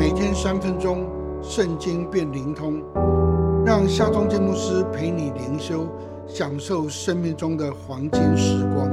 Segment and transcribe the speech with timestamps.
[0.00, 1.06] 每天三分钟，
[1.42, 2.82] 圣经变灵通，
[3.66, 5.86] 让夏忠建牧师陪你灵修，
[6.26, 8.88] 享受生命中的黄金时光。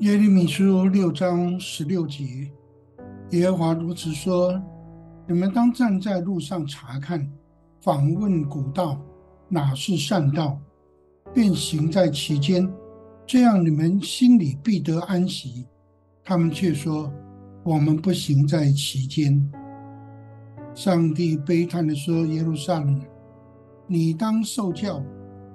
[0.00, 2.24] 耶利米书六章十六节，
[3.30, 4.60] 耶和华如此说：
[5.28, 7.24] 你们当站在路上查看，
[7.80, 9.00] 访问古道，
[9.46, 10.58] 哪是善道，
[11.32, 12.68] 便行在其间。
[13.24, 15.64] 这样你们心里必得安息。
[16.28, 17.10] 他们却说
[17.64, 19.50] ：“我们不行在其间。”
[20.76, 23.00] 上帝悲叹地说：“耶路撒冷，
[23.86, 25.02] 你当受教，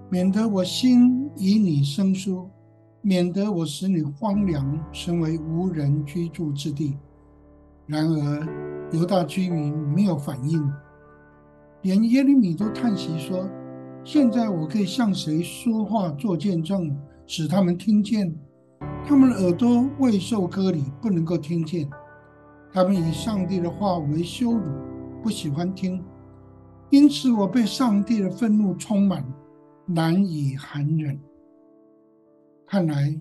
[0.09, 2.49] 免得我心以你生疏，
[3.03, 6.97] 免得我使你荒凉，成为无人居住之地。”
[7.85, 10.67] 然而犹大居民没有反应，
[11.83, 13.47] 连耶利米都叹息说
[14.03, 16.97] ：“现在我可以向谁说话做见证？”
[17.27, 18.35] 使他们听见，
[19.05, 21.89] 他们的耳朵未受割礼，不能够听见。
[22.71, 24.63] 他们以上帝的话为羞辱，
[25.21, 26.01] 不喜欢听。
[26.89, 29.25] 因此，我被上帝的愤怒充满，
[29.85, 31.19] 难以含忍。
[32.65, 33.19] 看来，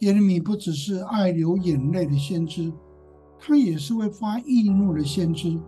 [0.00, 2.70] 耶利米不只是爱流眼泪的先知，
[3.38, 5.58] 他也是会发易怒的先知。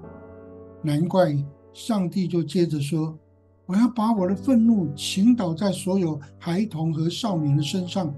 [0.83, 1.35] 难怪
[1.73, 3.19] 上帝就接着说。
[3.65, 8.15] 我要把我的愤怒倾倒在所有孩童和少年的身上，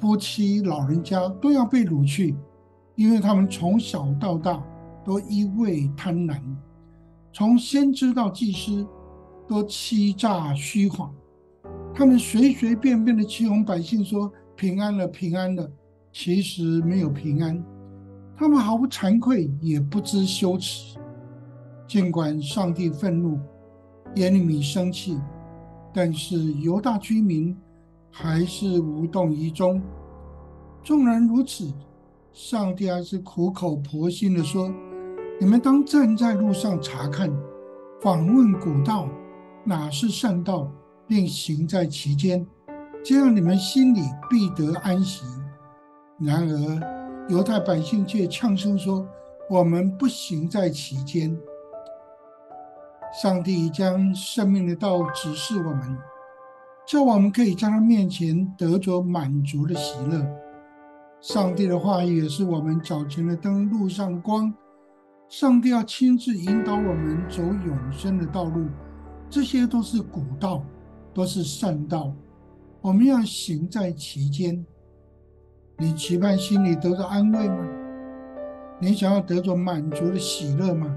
[0.00, 2.36] 夫妻、老人家都要被掳去，
[2.94, 4.62] 因为他们从小到大
[5.04, 6.40] 都一味贪婪，
[7.32, 8.86] 从先知到祭司
[9.46, 11.12] 都欺诈虚谎，
[11.94, 15.70] 他们随随便便的欺哄百姓说平安了，平安了，
[16.12, 17.62] 其实没有平安，
[18.36, 20.98] 他们毫不惭愧，也不知羞耻，
[21.86, 23.38] 尽管上帝愤怒。
[24.14, 25.20] 耶利米生气，
[25.92, 27.54] 但是犹大居民
[28.10, 29.80] 还是无动于衷。
[30.82, 31.72] 纵然如此，
[32.32, 34.72] 上帝还是苦口婆心的说
[35.40, 37.30] ：“你们当站在路上查看，
[38.00, 39.08] 访问古道，
[39.64, 40.70] 哪是善道，
[41.06, 42.46] 并行在其间，
[43.04, 45.24] 这样你们心里必得安息。”
[46.18, 49.06] 然而犹太百姓却呛声说
[49.50, 51.36] ：“我们不行在其间。”
[53.22, 55.96] 上帝将生命的道指示我们，
[56.88, 60.26] 叫我们可以在他面前得着满足的喜乐。
[61.20, 64.50] 上帝的话语也是我们脚前的灯，路上的光。
[65.28, 68.64] 上帝要亲自引导我们走永生的道路，
[69.28, 70.64] 这些都是古道，
[71.12, 72.10] 都是善道。
[72.80, 74.64] 我们要行在其间。
[75.76, 77.68] 你期盼心里得到安慰吗？
[78.80, 80.96] 你想要得着满足的喜乐吗？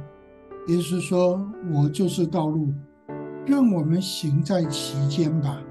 [0.70, 2.70] 耶稣说：“我就是道路，
[3.46, 5.62] 让我们行在其间吧。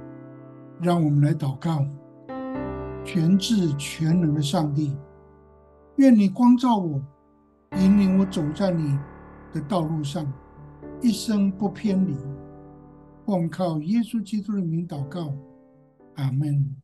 [0.82, 1.86] 让我们来祷告，
[3.04, 4.96] 全智全能的上帝，
[5.96, 6.98] 愿你光照我，
[7.76, 8.98] 引领我走在你
[9.52, 10.26] 的道路上，
[11.02, 12.16] 一生不偏离。
[13.26, 15.34] 我们靠耶稣基督的名祷告，
[16.14, 16.74] 阿门。”